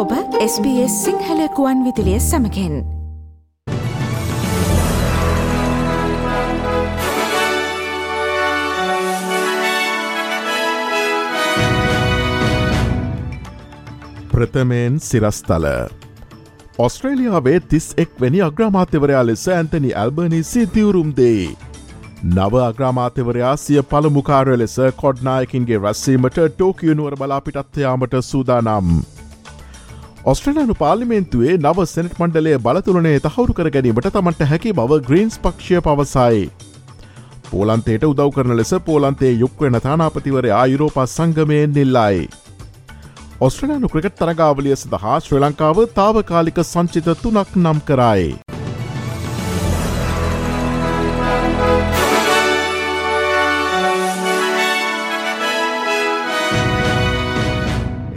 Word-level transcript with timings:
ඔබ 0.00 0.12
SBS 0.42 0.92
සිංහලකුවන් 1.04 1.80
විදිලිය 1.84 2.20
සමකෙන් 2.20 2.76
ප්‍රථමයෙන් 14.30 14.96
සිරස්තල 15.00 15.66
ඔස්ට්‍රේලියාවේ 16.78 17.60
තිස් 17.60 17.92
එක් 17.96 18.16
වැනි 18.20 18.42
අග්‍රමාත්‍යවරයා 18.48 19.26
ලෙස 19.26 19.46
ඇන්තනි 19.50 19.94
ඇල්බනිසි 19.94 20.66
තිවරුම් 20.74 21.14
දෙයි. 21.22 21.46
නව 22.30 22.66
අග්‍රාමාත්‍යවරයා 22.70 23.54
සිය 23.58 23.82
පළමුකාරය 23.92 24.58
ලෙස 24.58 24.80
කොඩ්නායකින්ගේ 24.96 25.86
රැස්සීමට 25.86 26.44
ටෝකියනුවර 26.50 27.22
බලාපිටත්වයාමට 27.22 28.22
සූදානම්. 28.24 29.00
ඔස්ට්‍රලයානු 30.28 30.74
පාලිමේන්තුවේ 30.80 31.52
නව 31.56 31.84
සෙනට 31.90 32.18
මණ්ඩලේ 32.20 32.58
බලතුරනේ 32.64 33.20
තහවුරු 33.26 33.54
කර 33.58 33.70
ගැනීමට 33.76 34.08
තමන්ට 34.16 34.48
හැකි 34.50 34.72
බව 34.80 34.98
ග්‍රීන්ස් 35.06 35.38
පක්ෂය 35.46 35.80
පවසයි. 35.86 36.42
පෝලන්තේට 37.46 38.04
උදව් 38.10 38.28
කරන 38.34 38.56
ලෙස 38.58 38.74
පෝලන්තේ 38.88 39.32
යුක්වන 39.44 39.80
තානාපතිවරයා 39.86 40.66
යුරෝපා 40.74 41.06
සංගමයෙන් 41.14 41.74
නිල්ලායි. 41.78 42.28
ඔස්ට්‍රලයානු 43.40 43.92
ක්‍රිකට් 43.94 44.20
තරගාවලිය 44.20 44.76
සඳහා 44.76 45.16
ශ්‍රී 45.24 45.42
ලංකාව 45.42 45.82
තාවකාලික 45.98 46.64
සංචිත 46.66 47.12
තුනක් 47.22 47.56
නම් 47.56 47.84
කරයි. 47.90 48.30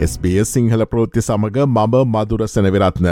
SBS 0.04 0.52
සිංහල 0.52 0.84
ප්‍රෘත්ති 0.86 1.20
සමඟ 1.20 1.58
මම 1.68 1.94
මදුර 2.12 2.48
සැනවිරත්න. 2.48 3.08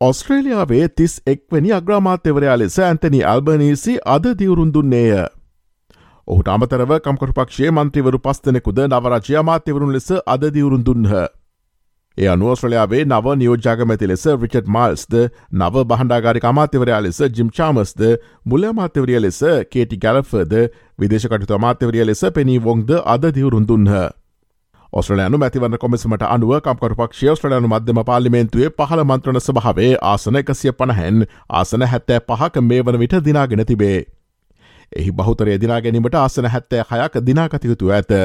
ඔස්ට්‍රේලියාවේ 0.00 0.88
තිස් 0.90 1.14
එක්වැනි 1.26 1.72
අග්‍රාමාත්‍යවරයා 1.72 2.58
ලෙස 2.58 2.78
ඇන්තනි 2.80 3.24
අල්බනීසි 3.24 3.98
අද 4.06 4.24
දිවුරුන් 4.38 4.72
දුන්නේය. 4.72 5.26
ඔහුට 6.28 6.48
අමතරව 6.48 6.92
කම්කරු 6.98 7.32
පක්ෂයේ 7.32 7.70
මන්ත්‍රීවරු 7.70 8.18
පස්තනෙකුද 8.18 8.78
නවරජය 8.84 9.36
අමාත්‍යවරුන් 9.36 9.92
ලෙස 9.92 10.08
අදදිවුරුන් 10.26 10.84
දුන්හ. 10.84 11.12
ඒ 12.18 12.28
අනුවස්්‍රලයාාවේ 12.28 13.04
නව 13.04 13.34
නියෝජාගමැති 13.34 14.06
ලෙස 14.06 14.24
රිචඩ් 14.34 14.66
මල්ස්ද 14.68 15.14
නව 15.52 15.84
බහන්ඩාගාරි 15.84 16.40
අමාත්‍යවරයා 16.42 17.00
ලෙස 17.00 17.20
ජිම් 17.30 17.50
චාමස්ද 17.50 18.00
මුල 18.44 18.64
අමාත්‍යවරිය 18.64 19.20
ලෙස 19.20 19.40
කේටි 19.70 19.96
ගැලෆර්ද 19.96 20.54
විදේශකටතු 20.98 21.54
අමාත්‍යවරිය 21.54 22.04
ලෙස 22.04 22.24
පෙනී 22.34 22.58
වොන්ද 22.58 22.90
අද 23.06 23.32
දිවුරුන් 23.32 23.66
දුන්හ. 23.66 23.92
ඔස්ට්‍රලයනු 24.96 25.38
මැතිවන්න 25.38 25.78
කොමසමට 25.78 26.22
අනුව 26.26 26.52
කම්කරු 26.62 26.96
පක්ෂය 26.96 27.34
ස්ට්‍රලයනු 27.34 27.68
මධ්‍යම 27.68 27.98
පාලිමේන්තුවේ 28.04 28.70
පහළ 28.78 29.02
මන්ත්‍රණ 29.04 29.42
සභාවේ 29.42 29.90
ආසන 30.10 30.40
එකසිය 30.40 30.72
පණහැන් 30.74 31.26
ආසන 31.60 31.84
හැත්තෑ 31.92 32.22
පහක 32.28 32.64
මේ 32.68 32.80
වන 32.82 32.98
විට 33.02 33.16
දිනාගෙන 33.26 33.64
තිබේ. 33.66 33.98
එහි 34.92 35.12
බහුතරය 35.12 35.58
දිනා 35.60 35.80
ගැනීමට 35.80 36.16
ආසන 36.16 36.48
හැත්තෑ 36.48 36.86
හයක් 36.92 37.20
දිනාකතයුතු 37.26 37.92
ඇත. 37.92 38.16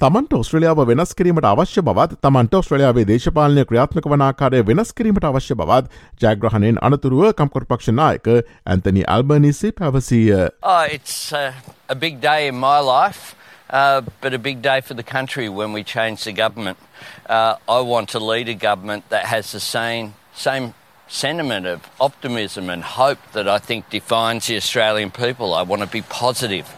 තමන්ට 0.00 0.38
ඔස්ට්‍රලියාව 0.38 0.84
වෙනස් 0.86 1.12
කිරීමට 1.14 1.50
අවශ්‍ය 1.50 1.82
බවත් 1.82 2.20
තමන්ට 2.22 2.56
ඔස්ට්‍රලියාවේ 2.60 3.06
දේශපාලනය 3.06 3.66
ක්‍රියාත්මක 3.66 4.08
වනාකාරය 4.14 4.62
වෙනස් 4.66 4.94
කිරීමට 4.94 5.28
අවශ්‍ය 5.28 5.58
බවත් 5.58 6.00
ජයග්‍රහණයෙන් 6.22 6.80
අනතුරුව 6.82 7.28
කම්කොරපක්ෂනායක 7.34 8.32
ඇන්තනි 8.32 9.04
අල්බනිසි 9.08 9.72
පැවසීය. 9.72 10.48
Oh, 10.62 10.82
it's 10.88 11.32
uh, 11.34 11.52
a 11.88 11.94
big 11.96 12.20
day 12.22 12.48
in 12.48 12.54
my 12.56 12.80
life. 12.80 13.41
Uh, 13.72 14.02
but 14.20 14.34
a 14.34 14.38
big 14.38 14.60
day 14.60 14.82
for 14.82 14.92
the 14.92 15.02
country 15.02 15.48
when 15.48 15.72
we 15.72 15.82
change 15.82 16.24
the 16.24 16.32
government. 16.32 16.76
Uh, 17.24 17.56
I 17.66 17.80
want 17.80 18.10
to 18.10 18.18
lead 18.18 18.50
a 18.50 18.54
government 18.54 19.08
that 19.08 19.24
has 19.24 19.50
the 19.52 19.60
same, 19.60 20.12
same 20.34 20.74
sentiment 21.08 21.64
of 21.64 21.88
optimism 21.98 22.68
and 22.68 22.82
hope 22.82 23.18
that 23.32 23.48
I 23.48 23.58
think 23.58 23.88
defines 23.88 24.46
the 24.46 24.56
Australian 24.56 25.10
people. 25.10 25.54
I 25.54 25.62
want 25.62 25.80
to 25.80 25.88
be 25.88 26.02
positive. 26.02 26.68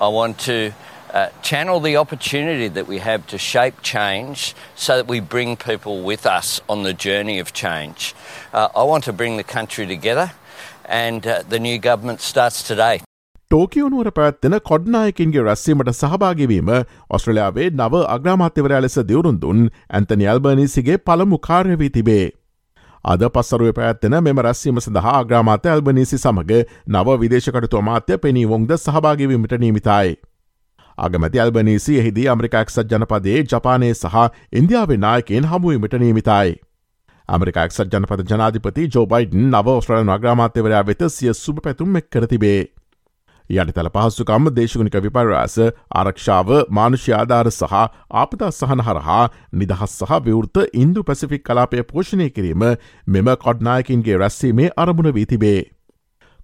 I 0.00 0.08
want 0.08 0.40
to 0.40 0.72
uh, 1.12 1.28
channel 1.42 1.78
the 1.78 1.96
opportunity 1.96 2.66
that 2.66 2.88
we 2.88 2.98
have 2.98 3.24
to 3.28 3.38
shape 3.38 3.80
change 3.82 4.56
so 4.74 4.96
that 4.96 5.06
we 5.06 5.20
bring 5.20 5.56
people 5.56 6.02
with 6.02 6.26
us 6.26 6.60
on 6.68 6.82
the 6.82 6.92
journey 6.92 7.38
of 7.38 7.52
change. 7.52 8.12
Uh, 8.52 8.68
I 8.74 8.82
want 8.82 9.04
to 9.04 9.12
bring 9.12 9.36
the 9.36 9.44
country 9.44 9.86
together, 9.86 10.32
and 10.84 11.24
uh, 11.24 11.44
the 11.48 11.60
new 11.60 11.78
government 11.78 12.20
starts 12.20 12.64
today. 12.64 13.02
ටෝකියෝනුවර 13.54 14.08
පැත්වෙන 14.10 14.54
කොඩ්නායකින්ගේ 14.60 15.42
රැස්සීමට 15.48 15.90
සහභාගවීම 15.92 16.70
ඔස්ට්‍රලයාාවේ 17.10 17.66
නව 17.70 18.00
අග්‍රාමාත්‍යවරයා 18.14 18.80
ලෙස 18.84 18.98
දිවරුන් 19.10 19.38
දුන් 19.42 19.60
Anthony 19.90 20.26
අල්බනිසිගේ 20.32 20.96
පළමු 21.00 21.38
කාර්යවී 21.38 21.90
තිබේ. 21.96 22.24
අද 23.04 23.22
පස්සරුව 23.28 23.70
පැත්තෙන 23.78 24.16
මෙම 24.26 24.42
රැස්වීම 24.46 24.80
සඳහා 24.80 25.14
අග්‍රාමාත්‍ය 25.20 25.70
ඇල්බනීසි 25.70 26.18
සමඟ 26.18 26.52
නව 26.88 27.16
විදේශකටතු 27.22 27.82
අමාත්‍ය 27.82 28.18
පෙනී 28.18 28.44
වොන්ද 28.48 28.76
සහභාගවීමට 28.78 29.56
නීමිතයි. 29.60 30.18
අගමැති 30.98 31.40
ඇල්බනීසි 31.40 31.98
එහිදී 32.00 32.28
අමරිකාක්සත් 32.28 32.84
ජනපදයේ 32.90 33.48
ජපානය 33.48 33.94
සහ 33.94 34.22
ඉන්දියාවේ 34.52 35.02
නායකෙන් 35.08 35.50
හමුවීමට 35.52 36.00
නීමිතයි. 36.00 36.56
අමරිකාක්සත් 37.28 37.86
ජනපද 37.88 38.30
ජනාධිපති 38.30 38.92
ජෝබයිඩන් 38.94 39.50
නව 39.50 39.80
ඔස්ට්‍රල 39.80 40.08
නග්‍රාමාත්‍යවරයා 40.08 40.86
වෙත 40.86 41.10
සිය 41.10 41.36
සුභ 41.36 41.60
පැතුම් 41.60 41.96
එක් 41.96 42.10
කර 42.10 42.26
තිබේ. 42.26 42.62
යටිතල 43.50 43.90
පහසුකම් 43.90 44.48
දේශගුණික 44.50 44.96
විපර්යාස 44.98 45.56
ආරක්ෂාව 45.94 46.52
මානුෂ්‍යාධාර 46.70 47.50
සහ 47.50 47.74
ආපදා 47.74 48.50
සහන 48.50 48.82
හරහා 48.82 49.20
නිදහස් 49.54 49.98
සහ 49.98 50.20
විවෘත 50.22 50.64
ඉන්දු 50.74 51.04
පැසිෆික් 51.04 51.44
කලාපය 51.44 51.84
පෝෂණය 51.84 52.30
කිරීම 52.30 52.64
මෙම 53.08 53.32
කොඩ්නායකින්ගේ 53.38 54.18
රැස්සීමේ 54.18 54.70
අරමුණ 54.78 55.14
වී 55.14 55.26
තිබේ. 55.26 55.60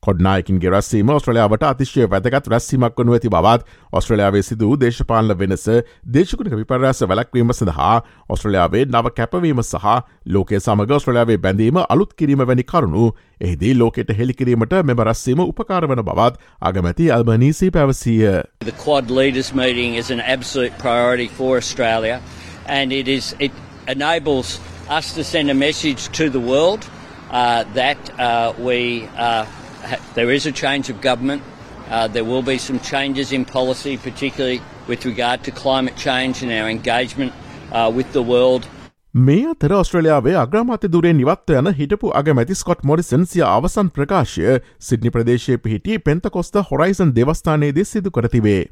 කොඩ්නායකින්ගේ 0.06 0.70
රැස්සීම 0.72 1.10
ඔස්ට්‍රලයාාවට 1.14 1.64
අතිශය 1.68 2.06
වැදගත් 2.12 2.46
රැස්සීමක් 2.52 3.00
වනු 3.00 3.16
ඇති 3.16 3.30
බවත් 3.34 3.66
ඔස්ට්‍රලයාාවේ 3.98 4.42
සිදු 4.46 4.68
දේශපාලන 4.82 5.34
වෙනස 5.42 5.66
දේශකුණක 6.14 6.54
විපරෑස 6.60 7.02
වැලක්වීම 7.10 7.52
සඳහා 7.56 7.96
ඔස්ට්‍රලයාාවේ 8.36 8.84
නව 8.86 9.12
කැපවීම 9.18 9.60
සහ 9.64 9.92
ලෝකේ 10.36 10.60
සමග 10.60 10.96
ඔස්ට්‍රලයාාවේ 10.98 11.38
බැඳීම 11.44 11.82
අලුත් 11.82 12.14
කිරීම 12.22 12.46
වැනි 12.52 12.66
කරුණු 12.72 13.04
එහිදී 13.40 13.74
ලෝකෙට 13.82 14.14
හෙළිකිරීමට 14.22 14.74
මෙම 14.92 15.04
රැස්සීම 15.10 15.44
උපකාරවන 15.46 16.04
බවත් 16.08 16.40
අගමැති 16.70 17.10
අල්බනීසි 17.18 17.70
පැවසීය. 17.70 18.32
The 18.64 18.76
Quad 18.84 19.10
Leaders 19.20 19.54
meeting 19.54 20.00
is 20.04 20.10
an 20.10 20.20
absolute 20.20 20.78
priority 20.78 21.28
for 21.28 21.56
Australia 21.58 22.20
and 22.66 22.92
it 22.92 23.08
is 23.08 23.34
it 23.38 23.52
enables 23.88 24.58
us 24.88 25.14
to 25.14 25.24
send 25.24 25.50
a 25.50 25.54
message 25.54 26.08
to 26.18 26.30
the 26.30 26.40
world 26.40 26.90
uh, 27.30 27.64
that 27.74 27.98
uh, 28.18 28.52
we 28.58 29.08
uh, 29.16 29.44
there 30.14 30.30
is 30.30 30.46
a 30.46 30.52
change 30.54 30.90
of 30.90 31.00
government. 31.00 31.42
Uh, 31.90 32.06
there 32.08 32.24
will 32.24 32.42
be 32.42 32.58
some 32.58 32.78
changes 32.80 33.32
in 33.32 33.44
policy, 33.44 33.96
particularly 33.98 34.60
with 34.86 35.04
regard 35.04 35.42
to 35.44 35.50
climate 35.52 35.96
change 35.96 36.42
and 36.42 36.52
our 36.52 36.68
engagement 36.70 37.32
uh, 37.72 37.90
with 37.92 38.12
the 38.12 38.22
world. 38.24 38.68
මේ 39.14 39.38
අතර 39.52 39.72
ඔස්ට්‍රලයාාවේ 39.74 40.34
අග්‍රමාත්‍ය 40.40 40.88
දුරේ 40.88 41.12
නිවත් 41.12 41.52
යන 41.52 41.70
හිටපු 41.78 42.12
අගමැති 42.20 42.56
Scott 42.60 42.84
Morrison 42.90 43.24
සිය 43.26 43.42
අවසන් 43.46 43.88
ප්‍රකාශය 43.96 44.52
Sydney 44.88 45.10
ප්‍රදේශය 45.10 45.56
පිහිටි 45.64 45.98
පෙන්තකොස්ත 46.00 46.60
හොරයිසන් 46.70 47.10
දෙවස්ථානයේදී 47.16 47.86
සිදු 47.92 48.14
කරතිබේ. 48.18 48.62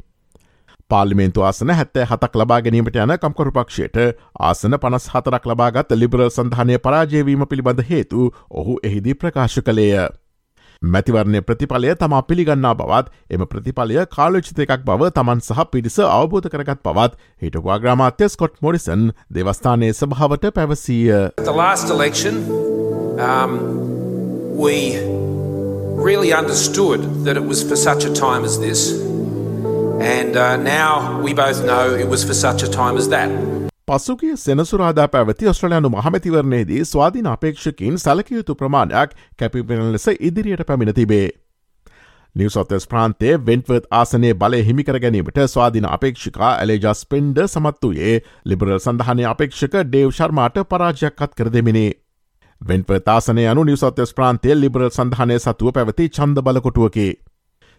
පාලිමේන්තු 0.90 1.42
ආසන 1.42 1.74
හැත්තෑ 1.78 2.06
හතක් 2.12 2.40
ලබා 2.42 2.60
ගැනීමට 2.66 3.00
යන 3.02 3.16
කම්කරු 3.24 3.56
පක්ෂයට 3.58 3.98
ආසන 4.50 4.78
පනස් 4.84 5.10
හතරක් 5.14 5.50
ලබාගත් 5.52 5.98
ලිබරල් 5.98 6.30
සඳහනය 6.30 6.78
පරාජයවීම 6.86 7.44
පිළිබඳ 7.50 7.84
හේතු 7.90 8.30
ඔහු 8.62 8.78
එහිදී 8.82 9.18
ප්‍රකාශ 9.24 9.60
කළේය. 9.66 10.08
මැතිවරණය 10.82 11.40
ප්‍රතිඵලය 11.42 11.94
තමා 11.94 12.20
පිළිගන්නා 12.22 12.74
බවත් 12.74 13.10
එම 13.30 13.44
ප්‍රතිඵලය 13.52 14.04
කාලෝචිත 14.06 14.60
එකක් 14.64 14.84
බව 14.84 15.10
තමන් 15.10 15.40
සහ 15.40 15.64
පිරිස 15.72 15.98
අවබෝධ 15.98 16.48
කරගත් 16.48 16.82
පවත් 16.82 17.18
හිටවා 17.42 17.78
ග්‍රමාත්‍ය 17.78 18.28
ස්කොට් 18.28 18.62
මොරිසන් 18.62 19.10
දෙවස්ථානයේ 19.34 19.92
සභාවට 19.92 20.46
පැවසීය. 20.54 21.18
The 21.44 21.56
last 21.56 21.90
election 21.90 22.40
um, 23.18 23.58
we 24.56 24.76
really 25.98 26.32
understood 26.32 27.00
that 27.24 27.36
it 27.36 27.44
was 27.44 27.62
for 27.62 27.76
such 27.76 28.04
a 28.04 28.14
time 28.14 28.44
as 28.44 28.58
this 28.60 28.88
and 30.00 30.36
uh, 30.36 30.56
now 30.56 31.20
we 31.20 31.34
both 31.34 31.64
know 31.64 31.84
it 31.94 32.08
was 32.08 32.22
for 32.22 32.34
such 32.34 32.62
a 32.62 32.70
time 32.70 32.96
as 32.96 33.08
that. 33.08 33.57
පසුගේ 33.88 34.36
සෙනසුරාදා 34.36 35.08
පැවති 35.08 35.48
ඔස්ට්‍රලයානු 35.48 35.90
මහමැතිවරණයේදී 35.90 36.80
ස්වාධීන 36.84 37.28
අපේක්ෂකින් 37.28 37.94
සලකයුතු 37.98 38.54
ප්‍රමාණයක් 38.54 39.14
කැපිපෙන 39.38 39.92
ලෙස 39.92 40.08
ඉදිරියට 40.20 40.64
පැමිණ 40.66 40.94
තිබේ. 40.94 41.28
නිවසොත්තස් 42.36 42.86
ප්‍රාන්තේ 42.86 43.38
වෙන්ටවර්ත් 43.46 43.86
ආසනය 43.92 44.32
බලය 44.34 44.60
හිමිකර 44.64 44.98
ගැනීමට 45.00 45.40
ස්වාධීන 45.46 45.88
අපේක්ෂිකා 45.88 46.50
ඇලේජස් 46.56 47.00
පෙන්ඩ 47.06 47.40
සමත් 47.44 47.80
වූයේ 47.82 48.18
ලිබරල් 48.44 48.76
සඳහනය 48.78 49.24
අපේක්ෂක 49.26 49.78
ඩේව් 49.84 50.12
ශර්මාට 50.12 50.60
පරාජයක්කත් 50.66 51.32
කර 51.34 51.52
දෙමිනේ. 51.52 51.90
වෙන්ප 52.60 52.92
තාසනය 53.04 53.46
අනු 53.46 53.64
නිවසොත්තස් 53.64 54.14
ප්‍රාන්තය 54.14 54.54
ලිබරල් 54.56 54.90
සඳහනය 54.90 55.38
සතුව 55.38 55.72
පැවති 55.72 56.10
චන්ද 56.10 56.44
බලකොටුවකේ. 56.44 57.10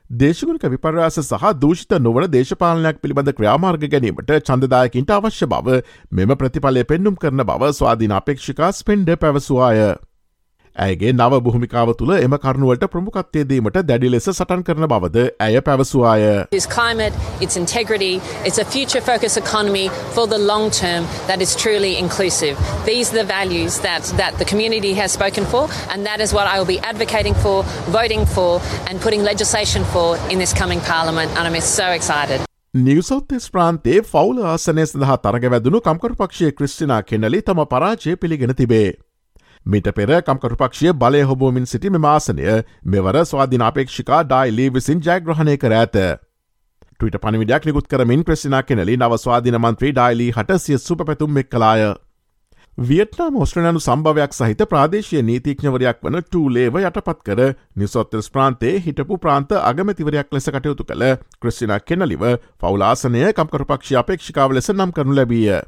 දේශගුණක 0.10 0.64
විපර්යාස 0.66 1.20
සහ 1.22 1.50
දූෂිත 1.56 1.92
නොවන 2.00 2.26
දේශපාලනයක් 2.28 2.98
පිළිබඳ 2.98 3.30
ක්‍රියාමාර්ග 3.32 3.84
ගැනීමට 3.86 4.32
චන්දදායකින්ට 4.42 5.12
අවශ්‍ය 5.12 5.46
බව 5.46 5.76
මෙම 6.12 6.34
ප්‍රතිඵලය 6.36 6.84
පෙන්නුම් 6.84 7.16
කරන 7.16 7.46
බව 7.46 7.70
ස්වාධීන 7.72 8.16
අපේක්ෂිකා 8.18 8.72
ස්පෙන්ඩ 8.74 9.14
පැවසවාය. 9.16 9.94
ඇයගේ 10.76 11.12
නව 11.14 11.40
භූමිකාව 11.46 11.94
තුළ 12.00 12.14
එම 12.16 12.36
කරුණුවලට 12.44 12.86
ප්‍රමුකත්වයේදීමට 12.94 13.80
දැඩි 13.90 14.12
ලෙස 14.16 14.30
සටන් 14.34 14.64
කරන 14.68 14.88
බවද 14.94 15.26
ඇය 15.46 15.62
පැවසවාය. 15.62 16.26
Climate, 16.70 17.14
it's 17.42 17.58
integrity, 17.58 18.22
it's 18.48 18.60
a 18.60 18.66
future 18.66 19.02
focused 19.02 19.38
economy 19.38 19.86
for 20.16 20.26
the 20.28 20.38
long 20.52 20.70
term 20.72 21.08
that 21.28 21.42
is 21.42 21.56
truly 21.56 21.94
inclusive. 21.98 22.56
These 22.86 23.12
are 23.12 23.18
the 23.22 23.28
values 23.32 23.80
that, 23.80 24.04
that 24.18 24.38
the 24.38 24.46
community 24.46 24.94
has 24.94 25.12
spoken 25.12 25.46
for, 25.46 25.64
and 25.92 26.06
that 26.06 26.22
is 26.22 26.34
what 26.34 26.48
I 26.48 26.60
will 26.60 26.72
be 26.76 26.80
advocating 26.92 27.36
for, 27.36 27.64
voting 27.90 28.26
for, 28.26 28.62
and 28.88 29.02
putting 29.02 29.24
legislation 29.24 29.84
for 29.86 30.08
in 30.30 30.40
this 30.40 30.54
coming 30.54 30.82
parliament. 30.82 31.32
And 31.38 31.48
I'm 31.48 31.60
so 31.62 31.90
excited. 31.92 32.46
නිවසෞත්තෙස් 32.78 33.52
ප්‍රාන්තේ 33.52 34.02
ෆෞල 34.12 34.42
ආසනය 34.46 34.84
සඳහා 34.86 35.16
තරගවැදනු 35.24 35.80
කම්කරු 35.82 36.16
පක්ෂය 36.16 36.52
Christina 36.52 37.02
කෙනලි 37.02 37.42
තම 37.42 37.62
පරාජය 37.72 38.16
පිළිගෙන 38.16 38.54
තිබේ. 38.56 39.09
මිට 39.66 39.92
පෙර 39.92 40.22
කම්කරුපක්ෂය 40.22 40.94
බලය 40.96 41.22
හොබෝමින් 41.24 41.66
සිටි 41.66 41.90
මෙමාසනය 41.90 42.48
මෙවර 42.86 43.22
ස්වාධිනාපේක්ෂිකා 43.26 44.24
ඩයිලී 44.26 44.70
විසින් 44.72 45.02
ජයග්‍රහණය 45.02 45.58
කර 45.58 45.74
ඇත. 45.76 45.96
ටවිට 46.94 47.18
පනිවිඩයක් 47.20 47.66
නිකුත් 47.66 47.88
කරමින් 47.88 48.24
ප්‍රසිනා 48.24 48.64
කෙනලි 48.64 48.98
නව 48.98 49.18
ස්වාධීන 49.18 49.58
මන්ත්‍රී 49.58 49.92
ඩයිලී 49.94 50.32
හට 50.32 50.60
සිය 50.60 50.78
සුප 50.80 51.04
පැතුම් 51.06 51.38
එක් 51.38 51.50
කලාය. 51.50 51.84
වියට්නාම 52.78 53.38
ඔස්ට්‍රනයනු 53.38 53.80
සම්භවයක් 53.80 54.34
සහිත 54.34 54.62
ප්‍රාදේශය 54.66 55.22
නීතිඥවරයක් 55.22 55.98
වන 56.02 56.20
ටූලේව 56.22 56.78
යටපත් 56.80 57.24
කර 57.24 57.42
නිසොත්තස් 57.76 58.30
ප්‍රාන්තේ 58.30 58.76
හිටපු 58.80 59.18
ප්‍රාන්ත 59.18 59.52
අගමතිවරයක් 59.62 60.32
ලෙස 60.32 60.48
කටයුතු 60.50 60.86
කළ 60.86 61.04
ක්‍රස්සිනා 61.40 61.80
කෙනලිව 61.82 62.24
ෆෞලාසනය 62.58 63.26
කම්කරුපක්ෂ 63.34 63.98
අපේක්ෂිකාව 63.98 64.52
ලෙස 64.52 64.72
නම් 64.72 64.92
කරනු 64.92 65.16
ලැබිය. 65.16 65.60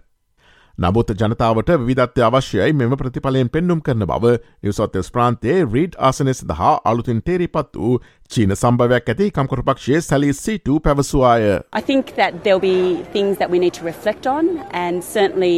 නමුත් 0.81 1.12
ජනතාවට 1.13 1.69
විදත්‍ය 1.88 2.24
අවශ්‍යයි 2.24 2.74
මෙම 2.74 2.94
ප්‍රතිඵලයෙන් 2.98 3.50
පෙන්නුම් 3.54 3.81
කරන 3.86 4.06
බව 4.10 4.31
නිවසොත්තස් 4.63 5.12
ප්‍රාන්තේ 5.16 5.57
රීඩ් 5.74 5.98
ආසනය 6.07 6.33
සඳහා 6.33 6.72
අලුතින් 6.92 7.19
තේරිපත් 7.22 7.78
වූ 7.78 8.00
චීන 8.30 8.56
සම්භවයක් 8.56 9.12
ඇති 9.13 9.28
කම්කරුපක්ෂයේ 9.31 10.01
සැලි 10.01 10.33
සීටු 10.33 10.80
පැවසවාය. 10.80 11.44
I 11.74 11.81
think 11.81 12.16
that 12.16 12.42
there'll 12.44 12.66
be 12.66 13.04
things 13.13 13.38
that 13.38 13.54
we 13.54 13.60
need 13.60 13.78
to 13.80 13.86
reflect 13.86 14.25
on 14.28 14.50
and 14.74 15.04
certainly 15.04 15.56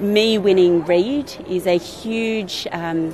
me 0.00 0.26
winning 0.38 0.84
Reid 0.84 1.36
is 1.48 1.66
a 1.66 1.78
huge 1.78 2.66
um, 2.72 3.12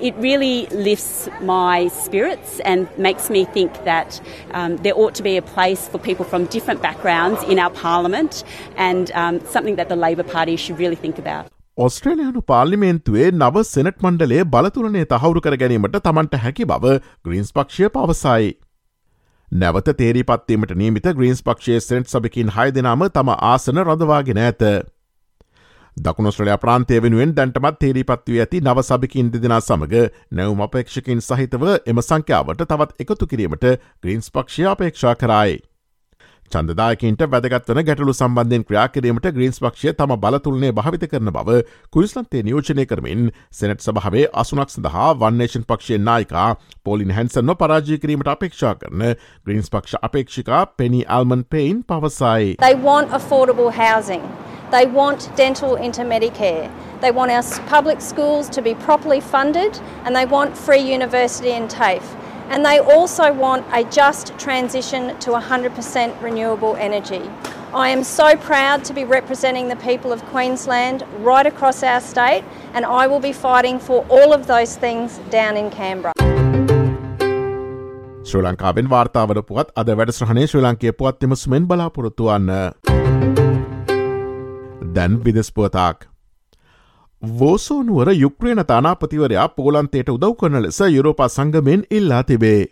it 0.00 0.14
really 0.16 0.66
lifts 0.66 1.28
my 1.40 1.88
spirits 1.88 2.60
and 2.60 2.88
makes 2.98 3.30
me 3.30 3.44
think 3.44 3.72
that 3.84 4.20
um, 4.52 4.76
there 4.78 4.96
ought 4.96 5.14
to 5.14 5.22
be 5.22 5.36
a 5.36 5.42
place 5.42 5.88
for 5.88 5.98
people 5.98 6.24
from 6.24 6.46
different 6.46 6.82
backgrounds 6.82 7.42
in 7.44 7.58
our 7.58 7.70
parliament 7.70 8.44
and 8.76 9.10
um, 9.12 9.40
something 9.46 9.76
that 9.76 9.88
the 9.88 9.96
Labor 9.96 10.24
Party 10.24 10.56
should 10.56 10.78
really 10.78 10.96
think 10.96 11.18
about. 11.18 11.46
ඔස්ට්‍රේලයානු 11.78 12.40
පාර්ලිමේන්තුවේ 12.50 13.24
නව 13.30 13.62
senate 13.70 13.98
මණ්ඩලේ 14.04 14.44
බලතුරනේ 14.52 15.02
තහවුරු 15.10 15.40
කර 15.46 15.56
ගැනීමට 15.62 15.98
තමන්ට 16.06 16.38
හැකි 16.44 16.64
බව 16.70 16.94
Greens 17.26 17.52
පක්ෂය 17.52 17.90
පවසයි. 17.96 18.54
නැවත 19.52 19.90
තේරී 19.98 20.22
පත්වීමට 20.22 20.72
නීමිත 20.82 21.08
ග්‍රීන්ස් 21.18 21.42
පක්ෂයේ 21.42 21.80
සෙනට් 21.80 22.12
සභකින් 22.12 22.54
හය 22.56 22.68
දෙනාම 22.78 23.04
තම 23.18 23.32
ආසන 23.36 23.82
රදවාගෙන 23.84 24.40
ඇත. 24.46 24.62
දකුණස්ට්‍රලයා 25.96 26.58
ප්‍රාන්තය 26.58 26.98
වෙනුවෙන් 27.02 27.32
දැන්ටමත් 27.36 27.78
තේරීපත්වී 27.82 28.40
ඇති 28.42 28.60
නව 28.60 28.82
සභිකින් 28.88 29.30
දෙදෙනා 29.32 29.60
සමඟ 29.60 30.10
නැවම 30.32 30.60
අපේක්ෂකින් 30.66 31.22
සහිතව 31.22 31.64
එම 31.86 32.02
සංඛ්‍යාවට 32.02 32.66
තවත් 32.66 33.00
එකතු 33.04 33.30
කිරීමට 33.30 33.64
ග්‍රීන්ස් 34.02 34.28
පක්ෂය 34.30 34.68
අපේක්ෂා 34.72 35.14
කරයි. 35.16 35.56
චන්දදායකින්ට 36.52 37.22
වැදගත්වන 37.26 37.80
ගැටලු 37.86 38.12
සම්බන්ධයෙන් 38.12 38.64
ක්‍රියා 38.64 38.88
කිරීමට 38.88 39.28
ග්‍රීන්ස් 39.36 39.58
පක්ෂය 39.58 39.94
තම 39.94 40.12
බලතුලනේ 40.20 40.72
භාවිත 40.72 41.06
කරන 41.10 41.32
බව 41.32 41.56
කුයිස්ලන්තේ 41.90 42.42
නියෝජනය 42.42 42.86
කරමින් 42.86 43.30
සෙනට් 43.50 43.82
සභාවේ 43.82 44.26
අසුනක් 44.34 44.70
සඳහා 44.70 45.10
වන්නේෂන් 45.16 45.64
පක්ෂය 45.64 45.98
නායිකා 46.00 46.48
පෝලින් 46.84 47.14
හැන්සන්ව 47.16 47.56
පරාජය 47.56 47.98
කිරීමට 47.98 48.32
අපේක්ෂා 48.34 48.74
කරන 48.76 49.06
ග්‍රීන්ස් 49.46 49.72
පක්ෂ 49.72 50.02
අපේක්ෂිකා 50.02 50.66
පෙනි 50.76 51.02
අල්මන් 51.08 51.46
පෙයින් 51.46 51.80
පවසයි. 51.84 52.56
They 52.60 52.76
want 52.82 53.10
affordable 53.12 53.72
housing. 53.74 54.28
They 54.75 54.85
want 54.85 55.35
dental 55.35 55.75
into 55.75 56.01
Medicare. 56.03 56.71
They 57.01 57.11
want 57.11 57.31
our 57.31 57.43
public 57.67 58.01
schools 58.01 58.49
to 58.49 58.61
be 58.61 58.73
properly 58.75 59.19
funded 59.19 59.79
and 60.05 60.15
they 60.15 60.25
want 60.25 60.57
free 60.57 60.79
university 60.79 61.51
in 61.51 61.67
TAFE. 61.67 62.15
And 62.49 62.65
they 62.65 62.79
also 62.79 63.31
want 63.31 63.65
a 63.71 63.83
just 63.85 64.37
transition 64.37 65.17
to 65.19 65.31
100% 65.31 66.21
renewable 66.21 66.75
energy. 66.75 67.29
I 67.73 67.87
am 67.87 68.03
so 68.03 68.35
proud 68.35 68.83
to 68.85 68.93
be 68.93 69.05
representing 69.05 69.69
the 69.69 69.77
people 69.77 70.11
of 70.11 70.21
Queensland 70.25 71.05
right 71.19 71.45
across 71.45 71.83
our 71.83 72.01
state, 72.01 72.43
and 72.73 72.85
I 72.85 73.07
will 73.07 73.21
be 73.21 73.31
fighting 73.31 73.79
for 73.79 74.05
all 74.09 74.33
of 74.33 74.45
those 74.47 74.75
things 74.75 75.19
down 75.29 75.55
in 75.55 75.71
Canberra. 75.71 76.11
ශ්‍රී 78.31 78.41
ලංකාවෙන් 78.47 78.89
වාර්තාවන 78.95 79.41
පුවත් 79.47 79.71
අද 79.83 79.89
වැඩසහනේ 80.01 80.45
ශ්‍රී 80.51 80.61
ලංකේ 80.67 80.91
පුවත් 80.99 81.23
එම 81.23 81.35
සුමෙන් 81.43 81.67
බලාපොරොත්තුවන්න. 81.71 83.44
දැන් 84.96 85.18
විදෙස්පුවතාක්. 85.24 86.08
වෝසෝනුවර 87.22 88.08
යුක්්‍රේණ 88.14 88.64
තානාපතිවරයා 88.66 89.48
පෝලන්තයට 89.50 90.10
උදව් 90.10 90.34
කරන 90.40 90.62
ලෙස 90.62 90.80
යුරෝපා 90.88 91.28
සංගමෙන් 91.28 91.86
ඉල්ලා 91.90 92.22
තිබේ. 92.22 92.66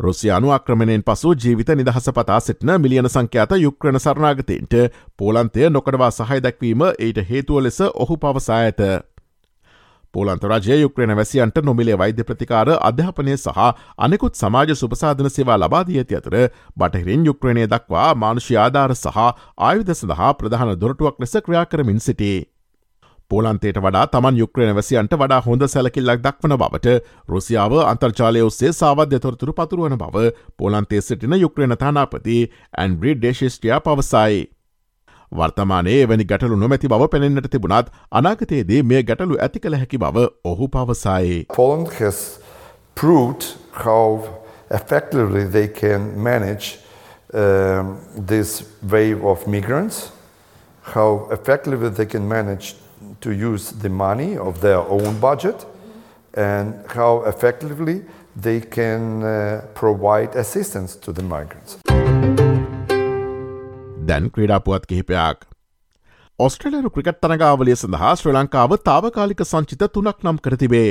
රුසියානු 0.00 0.52
අක්‍රමණයෙන් 0.52 1.02
පසු 1.02 1.34
ජීවිත 1.34 1.70
නිදහස 1.72 2.10
පතා 2.10 2.40
සිටන 2.40 2.70
මිලියන 2.78 3.08
සංඛ්‍යාත 3.08 3.52
යුක්්‍රණ 3.58 4.00
සරණාගතයන්ට 4.00 4.74
පෝලන්තය 5.16 5.70
නොකඩවා 5.70 6.10
සහය 6.12 6.38
දැක්වීම 6.40 6.84
ඊට 6.98 7.18
හේතුව 7.30 7.62
ලෙස 7.62 7.80
ඔහු 7.94 8.16
පවසා 8.16 8.60
ඇත. 8.60 8.80
පෝලන්ත 10.14 10.44
රජය 10.44 10.76
යුක්්‍රණ 10.76 11.14
වැසියන්ට 11.16 11.58
නොමිලේ 11.62 11.98
වෛද්‍ය 11.98 12.24
ප්‍රතිකාර 12.24 12.70
අධ්‍යාපනය 12.80 13.34
සහ 13.36 13.60
අනෙකුත් 13.98 14.34
සමාජ 14.36 14.74
සුපසාධන 14.76 15.30
සේවා 15.30 15.58
ලබාදී 15.58 15.98
ඇති 15.98 16.18
අතර 16.20 16.36
බටහිරින් 16.76 17.26
යුක්්‍රණය 17.26 17.66
දක්වා 17.68 18.08
මානුෂ්‍ය 18.16 18.56
ආධාර 18.58 18.94
සහ 18.94 19.20
ආයුධ 19.60 19.94
සඳහා 19.94 20.32
ප්‍රධාන 20.34 20.74
දොරටුවක් 20.76 21.20
ලෙස 21.20 21.36
ක්‍රියා 21.44 21.66
කරමින් 21.66 22.00
සිටේ. 22.00 22.38
පෝලන්තයට 23.30 23.76
වඩා 23.78 24.06
තමන් 24.08 24.38
යුක්්‍රණ 24.38 24.74
වැසියන්ට 24.74 25.12
වඩා 25.16 25.40
හොඳ 25.42 25.66
සැලකිල්ලක් 25.68 26.22
දක්වන 26.24 26.56
බවට 26.56 26.94
රුසියාව 27.28 27.74
අන්තර්ජාලය 27.84 28.42
ඔස්සේ 28.42 28.72
සාවධ්‍ය 28.74 29.20
තොරතුරු 29.20 29.52
පතුරුවන 29.54 29.98
බව 29.98 30.30
පෝලන්තේ 30.58 31.00
සිටින 31.02 31.36
යුක්්‍රණ 31.38 31.76
තානාපති 31.78 32.38
ඇන්ඩ්‍රී 32.78 33.14
ඩේශිස්ටියා 33.16 33.80
පවසයි. 33.80 34.40
වර්තමානයේ 35.38 36.02
එවැනි 36.02 36.24
ගැටලු 36.32 36.56
නොමැති 36.56 36.88
බව 36.92 37.08
පෙනෙන්න්නට 37.14 37.48
තිබුණත් 37.54 37.90
අනාගතයේදී 38.20 38.82
මේ 38.92 39.02
ගැටලු 39.10 39.40
ඇති 39.46 39.60
කළ 39.64 39.76
හැකි 39.82 39.98
බව 40.04 40.26
ඔහු 40.52 40.68
පවසයි. 40.76 41.46
Poland 41.56 41.92
has 42.00 42.18
proved 43.02 43.44
how 43.84 44.04
effectively 44.70 45.44
they 45.56 45.68
can 45.68 46.00
manage 46.28 46.78
um, 47.34 47.96
this 48.32 48.62
wave 48.94 49.24
of 49.24 49.46
migrants, 49.46 50.10
how 50.94 51.28
effectively 51.30 51.90
they 51.90 52.06
can 52.06 52.28
manage 52.28 52.74
to 53.20 53.30
use 53.30 53.72
the 53.82 53.88
money 53.88 54.36
of 54.38 54.60
their 54.60 54.82
own 54.98 55.20
budget, 55.20 55.66
and 56.36 56.74
how 56.96 57.12
effectively 57.34 58.00
they 58.42 58.60
can 58.60 59.22
uh, 59.22 59.60
provide 59.74 60.36
assistance 60.36 60.96
to 60.96 61.12
the 61.12 61.22
migrants. 61.22 61.78
දැන් 64.10 64.30
ක්‍රීඩාපුවත් 64.30 64.86
කිහිපයක්. 64.86 65.46
ඔස්ට්‍රලරු 66.38 66.90
cricket 66.90 67.20
තරගාවලිය 67.22 67.76
සඳහා 67.76 68.16
ශ්‍ර 68.16 68.34
ලංකාව 68.34 68.74
තාවකාලික 68.84 69.42
සංචිත 69.44 69.86
තුනක් 69.94 70.24
නම් 70.24 70.38
කරතිබේ. 70.38 70.90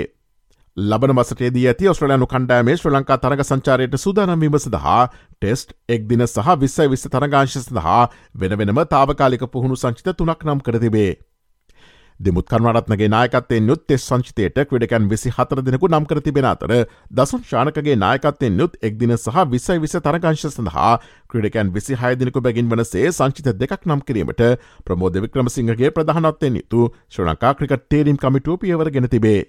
ලබන 0.78 1.14
මසටේදී 1.14 1.66
ඇති 1.68 1.90
ඔස්ට්‍රලයනු 1.90 2.28
කණ්ඩෑමේ 2.28 2.76
ශ්‍ර 2.78 2.92
ලංකා 2.92 3.18
තරග 3.18 3.44
සංචාරයට 3.44 3.96
සූදානම්වීම 3.98 4.60
සඳහා 4.60 5.02
ටෙස්ට් 5.08 5.74
එක් 5.90 6.06
දින 6.10 6.26
සහ 6.28 6.54
විස්සයි 6.62 6.92
විස්ස 6.92 7.08
තරගංශ 7.08 7.58
සඳහා 7.60 8.04
වෙන 8.36 8.58
වෙනම 8.60 8.84
තාවකාලික 8.94 9.44
පුහුණු 9.52 9.76
සංචිත 9.76 10.14
තුනක් 10.18 10.46
නම් 10.46 10.62
කරතිබේ. 10.62 11.12
දෙමුත් 12.20 12.46
කර්මරත්නගේ 12.46 13.08
නායකත්තයෙන් 13.08 13.70
යුත් 13.70 13.84
තෙස් 13.88 14.06
සංචිතයට 14.06 14.58
ක්‍රඩකැන් 14.70 15.06
විසි 15.08 15.32
හතර 15.32 15.62
දෙනෙකු 15.62 15.88
නම් 15.88 16.06
කර 16.06 16.22
තිබෙන 16.22 16.48
අතර 16.48 16.74
දසුන් 17.12 17.46
ශානකගේ 17.46 17.96
නායකත්තයෙන් 17.98 18.60
යුත් 18.60 18.76
එක්දින 18.82 19.16
සහ 19.16 19.38
විසයි 19.50 19.80
විස 19.80 19.96
තරගංශ 20.00 20.44
සඳහා 20.48 20.90
ක්‍රඩකැන් 21.30 21.72
විසි 21.72 21.96
හයදිනෙකු 21.96 22.42
බැගින් 22.42 22.68
වනසේ 22.70 23.06
සංචිත 23.12 23.48
දෙකක් 23.56 23.88
නම් 23.88 24.04
කිරීමට 24.04 24.44
ප්‍රමෝද 24.84 25.22
වික්‍රමසිංහගේ 25.22 25.94
ප්‍රධානත්වයෙන් 25.94 26.60
යුතු 26.60 26.90
ශ්‍ර 27.08 27.26
ලංකා 27.26 27.54
ක්‍රිකට 27.56 27.88
තේරීම් 27.90 28.20
කමිටුව 28.20 28.60
පියවර 28.60 28.92
ගෙන 28.92 29.10
තිබේ. 29.10 29.40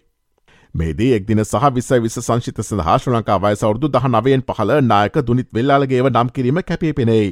මේදී 0.74 1.12
එක්දින 1.14 1.44
සහ 1.44 1.74
විස 1.74 1.92
විස 2.00 2.20
සංශිත 2.20 2.62
සඳහා 2.62 2.98
ශ්‍ර 2.98 3.12
ලංකා 3.12 3.42
වයසවරුදු 3.42 3.90
දහ 3.90 4.10
නවයෙන් 4.10 4.48
පහල 4.48 4.76
නායක 4.86 5.22
දුනිත් 5.24 5.50
වෙල්ලාලගේව 5.52 6.10
නම් 6.10 6.28
කිරීම 6.30 6.62
කැපේ 6.64 6.92
පෙනෙයි. 6.94 7.30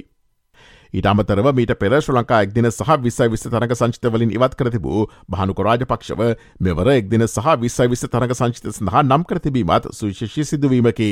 ඊට 0.95 1.07
අමතරව 1.07 1.49
මීට 1.53 1.75
පෙර 1.79 1.93
ශ්‍ර 1.99 2.17
ලංකා 2.17 2.43
එක්දින 2.47 2.71
සහ 2.71 2.93
විස්සයි 3.03 3.29
විස්ස 3.29 3.47
තරග 3.47 3.75
සංචිතවලින් 3.75 4.33
ඉවත් 4.33 4.55
කරතිබූ 4.57 5.07
භානුක 5.29 5.61
රාජපක්ෂව 5.61 6.23
මෙවර 6.61 6.93
එක්දින 6.95 7.27
සහ 7.27 7.57
විස්සයි 7.61 7.89
විස්ස 7.89 8.09
තරග 8.09 8.33
සංචිත 8.35 8.71
සඳහා 8.73 9.03
නම් 9.03 9.25
කරතිබීමත් 9.25 9.91
සුවිශේෂී 9.93 10.45
සිදුවීමකි. 10.47 11.11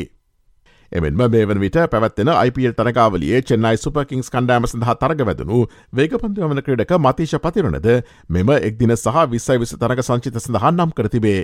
එමෙන්ම 0.92 1.20
මේ 1.26 1.44
වන 1.44 1.60
විට 1.60 1.76
පැවත්වෙන 1.90 2.32
IPL 2.38 2.72
තරගාවලියේ 2.72 3.42
චෙන්නයි 3.42 3.76
සුපකින්ස් 3.76 4.30
කණ්ඩෑම 4.30 4.66
සඳහා 4.66 4.96
තරග 4.96 5.26
වැදනු 5.26 5.60
වේගපන්තිවමන 5.92 6.62
ක්‍රඩක 6.62 6.96
මතිශ 6.98 7.36
පතිරනද 7.38 7.88
මෙම 8.30 8.50
එක්දින 8.58 8.96
සහ 8.96 9.28
විස්සයි 9.28 9.58
විස 9.58 9.76
තරග 9.76 10.02
සංචිත 10.02 10.38
සඳහා 10.38 10.72
නම් 10.72 10.92
කරතිබේ. 10.92 11.40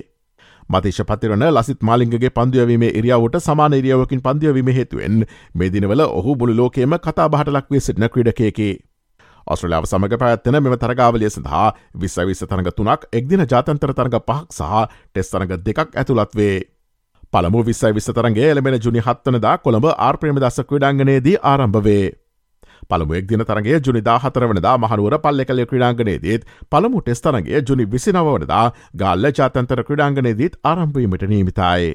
මතිශ 0.69 1.03
පතිරන 1.03 1.45
ලසිත් 1.49 1.83
මාලිංගගේ 1.83 2.31
පන්දියවීමේ 2.31 2.93
ඉරියාවට 3.01 3.41
සමාන 3.41 3.75
ඉරියාවකින් 3.75 4.23
පන්දියවීම 4.23 4.69
හේතුවෙන් 4.69 5.27
මේ 5.55 5.71
දිනවල 5.71 6.01
ඔහු 6.01 6.37
මුළු 6.37 6.57
ලෝකේම 6.57 6.97
කතා 6.99 7.29
බහට 7.29 7.49
ලක්වේ 7.51 7.81
සිටින 7.81 8.09
ක්‍රඩකයකි. 8.09 8.71
ඔස්ට්‍රලියාව 9.47 9.87
සමඟ 9.87 10.19
පැත්වන 10.19 10.61
මෙම 10.61 10.77
තරගාවලිය 10.79 11.31
සඳහා 11.31 11.69
විස්සවිස්ස 11.95 12.45
තරඟ 12.45 12.71
තුනක් 12.77 13.09
එක්දින 13.13 13.45
ජාතන්තර 13.45 13.93
තරඟ 13.93 14.21
පහක් 14.21 14.47
සහ 14.53 14.87
ටෙස් 15.11 15.31
තරඟ 15.31 15.59
දෙකක් 15.67 15.97
ඇතුළත්වේ. 15.97 16.57
පළමු 17.33 17.65
විස්සයි 17.65 17.95
විස්සතරන්ගේ 17.95 18.51
එළමෙන 18.51 18.79
ජුනි 18.79 19.01
හත්වනදා 19.01 19.59
කොළඹ 19.59 19.87
ආර්ප්‍රේම 19.99 20.39
දස 20.39 20.61
ක්‍රඩාංගනයේදී 20.69 21.39
ආරම්භවේ. 21.43 22.22
පළමුුවෙක් 22.85 23.29
දින 23.29 23.45
තරගේ 23.45 23.81
ජුනි 23.81 24.03
දාහතර 24.03 24.47
වනදා 24.47 24.77
මහනුවර 24.79 25.19
පල්ලෙ 25.19 25.45
කලේ 25.45 25.67
ක්‍රඩාංගනයේදීත් 25.67 26.47
පළමු 26.71 27.03
ටෙස්තරගේ 27.03 27.65
ජුනි 27.65 27.89
විසිනවනදා 27.89 28.65
ගල්ල 28.97 29.29
ජාතන්තර 29.33 29.85
ක්‍රඩාංගනයේදීත් 29.85 30.59
ආරම්භීමට 30.65 31.29
නීමිතයි. 31.29 31.93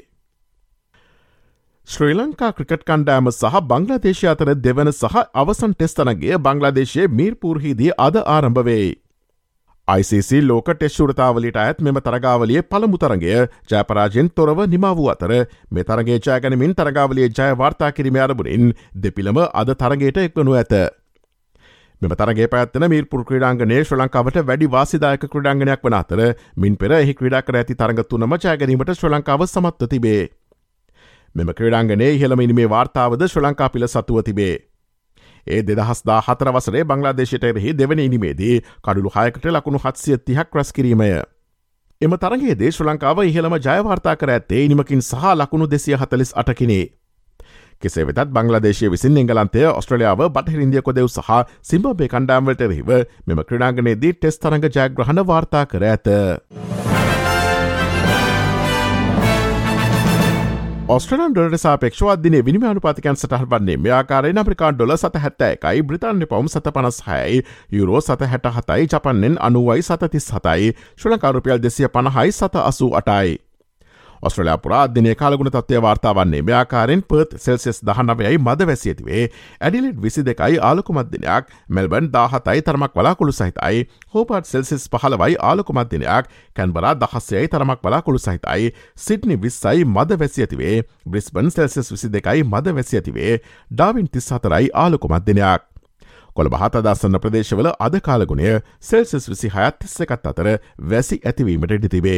ශ්‍රී 1.87 2.15
ලංකා 2.15 2.51
ක්‍රිකට් 2.53 2.81
කණ්ඩෑම 2.83 3.27
සහ 3.29 3.59
බංගලදේශය 3.65 4.25
අතර 4.27 4.49
දෙවන 4.59 4.89
සහ 4.91 5.19
අවසන් 5.35 5.73
ටෙස්තරගේ 5.73 6.39
බංගලාදේශයේ 6.39 7.11
මීර්පූර්හිදී 7.13 7.93
අද 7.99 8.17
ආරම්භවෙයි. 8.27 8.89
ICC 9.87 10.41
ලෝක 10.43 10.69
ටෙශ්ෂුරතාවලට 10.69 11.57
ඇත් 11.57 11.77
මෙම 11.79 11.97
තරගාවලිය 12.05 12.61
පළමු 12.71 12.97
තරගය 12.99 13.35
ජයපරාජෙන් 13.71 14.29
තොරව 14.35 14.59
නිම 14.67 14.87
වූ 14.97 15.07
අතර 15.13 15.31
මේ 15.71 15.85
තරගේ 15.85 16.17
ජයගැනමින් 16.19 16.73
තරගාවලිය 16.75 17.29
ජය 17.29 17.47
වාර්තා 17.61 17.91
කිරීම 17.91 18.17
අරබුණින් 18.19 18.73
දෙපිළම 19.03 19.39
අද 19.61 19.71
තරගේට 19.75 20.19
එක්වනු 20.25 20.57
ඇත. 20.61 20.75
මෙම 22.01 22.13
තරගේ 22.13 22.49
පැත්තන 22.49 22.87
මීර්පුර 22.89 23.23
ක්‍රඩාංගනය 23.23 23.79
ශ්‍ර 23.79 24.01
ලංකාවට 24.01 24.43
වැඩි 24.49 24.71
වාසිදායක 24.75 25.23
ක්‍රඩාංගනයක් 25.25 25.85
වන 25.85 25.99
අතර 26.01 26.21
මින් 26.57 26.75
පෙර 26.75 26.91
එහි 26.91 27.15
ක්‍රඩා 27.15 27.41
කර 27.41 27.61
ඇති 27.61 27.79
තරග 27.83 28.07
තුනම 28.09 28.35
ජයගැනීමට 28.37 28.91
ශ්‍ර 28.93 29.13
ලංකාව 29.13 29.47
සමත්ව 29.47 29.93
තිබේ. 29.93 30.23
මෙම 31.35 31.53
ක්‍රඩාංගනයේ 31.53 32.17
හෙළමිනිමේ 32.19 32.73
වාර්තාවද 32.75 33.23
ශ්‍ර 33.27 33.45
ලංකා 33.45 33.69
පිළ 33.69 33.87
සතුව 33.87 34.25
තිබේ. 34.27 34.55
ඒ 35.47 35.61
දෙදහස්දා 35.63 36.19
හතර 36.21 36.51
වසරේ 36.51 36.83
බංගලාදේශයට 36.85 37.45
එරෙහි 37.45 37.73
දෙවන 37.75 37.99
ඉනිමේදී 37.99 38.61
කඩුළු 38.81 39.15
හයකට 39.15 39.49
ලකුණු 39.51 39.79
හත්සිය 39.79 40.17
තිහක් 40.19 40.55
රැස් 40.55 40.71
කිරීමය. 40.71 41.09
එම 42.01 42.13
තරගේ 42.17 42.55
දේශ 42.55 42.79
ලංකාව 42.81 43.23
ඉහළම 43.23 43.57
ජයවාර්තා 43.59 44.15
කර 44.15 44.31
ඇත්තේ 44.31 44.63
ඉනිමකින් 44.65 45.01
සහ 45.01 45.35
ලකුණු 45.35 45.67
දෙසිය 45.67 45.95
හතලිස් 45.95 46.33
අටකිනේ. 46.35 46.85
කෙසේ 47.81 48.05
වෙතත් 48.05 48.29
බංගලදේශය 48.29 48.91
විසින් 48.91 49.17
එංගලන්තය 49.17 49.63
ඔස්ට්‍රලියාව 49.71 50.21
බටහිරින්දිය 50.29 50.81
කොදෙව් 50.81 51.09
සහ 51.09 51.31
සිම්බබේ 51.63 52.09
කණ්ඩාම්වලට 52.09 52.61
එරෙහිව 52.61 52.91
මෙම 53.25 53.43
ක්‍රඩාගනයේදී 53.43 54.13
ටෙස් 54.13 54.39
තරඟ 54.39 54.69
ජයග්‍රහණ 54.69 55.25
වාර්තා 55.25 55.65
කර 55.67 55.83
ඇත. 55.85 56.86
ස්ට්‍රලන් 60.87 61.33
ඩොලට 61.35 61.59
සාපේක්ෂවාදදින 61.59 62.35
විනිමානු 62.47 62.79
පතිකන් 62.79 63.17
සටහ 63.19 63.41
වන්නේ 63.51 63.75
මෙයාකාරය 63.77 64.29
අප්‍රිකාන් 64.41 64.77
ඩොල 64.77 64.93
සත 64.95 65.19
හැත්ත 65.19 65.43
එකයි 65.47 65.83
බ්‍රතාන්‍ය 65.83 66.25
පවම් 66.25 66.47
සත 66.47 66.71
පනස් 66.77 66.99
හයයි 67.07 67.41
යුරෝ 67.71 68.01
සත 68.01 68.29
හැට 68.33 68.47
හතයි 68.57 68.87
ජපන්නෙන් 68.87 69.35
අනුවයි 69.49 69.83
සතතිස් 69.83 70.31
හතයි 70.31 70.71
ශ්‍රලකාරුපියල් 70.95 71.59
දෙසිය 71.59 71.91
පණහයි 71.91 72.31
සත 72.31 72.63
අසූ 72.63 72.95
අටයි. 72.95 73.35
ඔස්ට්‍රලයා 74.21 74.57
පුරා 74.57 74.81
අධ්‍යනය 74.87 75.15
කාලගුණ 75.15 75.51
තත්වය 75.51 75.81
වාර්තාවන්නේ 75.81 76.41
මෙයාකාරෙන් 76.41 77.03
පර්ත් 77.03 77.37
සෙල්සෙස් 77.37 77.81
දහනවයයි 77.81 78.37
මද 78.37 78.67
වැසියතිවේ 78.69 79.23
ඇඩිලෙට් 79.61 80.01
විසි 80.01 80.25
දෙකයි 80.25 80.59
ආලකුමත්දිනයක් 80.61 81.53
මෙල්බන් 81.69 82.09
දාහතයි 82.11 82.61
තරමක් 82.61 82.91
වලාකුළු 82.95 83.33
සහිතයි. 83.33 83.87
හෝපට 84.13 84.45
සෙල්සිස් 84.45 84.89
පහලවයි 84.89 85.37
ආලකුමත්දිනයක් 85.41 86.33
කැන්බරා 86.55 86.95
දහස්සයයි 86.95 87.47
තරමක් 87.47 87.79
වලාකුළු 87.83 88.19
සහිතයි. 88.19 88.73
සිට්නි 88.97 89.41
විස්සයි 89.41 89.85
මද 89.85 90.19
වැසියතිවේ 90.19 90.75
බ්‍රිස්බන් 91.05 91.49
සෙල්සෙස් 91.51 91.91
විසි 91.91 92.09
දෙකයි 92.09 92.43
මද 92.43 92.75
වැසියතිවේ 92.75 93.39
ඩාවින් 93.71 94.07
තිස් 94.09 94.31
හතරයි 94.31 94.69
ආලකුමත්දිනයක්. 94.75 95.61
කොළ 96.37 96.49
බහතදස්සන්න 96.53 97.17
ප්‍රදේශවල 97.19 97.71
අද 97.79 97.95
කාලගුණය 97.99 98.51
සෙල්සස් 98.81 99.29
විසි 99.29 99.49
හයත් 99.49 99.79
තිස්සකත් 99.81 100.29
අතර 100.31 100.51
වැසි 100.91 101.21
ඇතිවීමට 101.25 101.77
ඉඩි 101.79 102.17